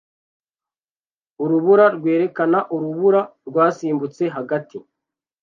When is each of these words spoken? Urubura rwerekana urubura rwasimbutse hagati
Urubura 1.43 1.85
rwerekana 1.97 2.59
urubura 2.75 3.21
rwasimbutse 3.47 4.23
hagati 4.35 4.77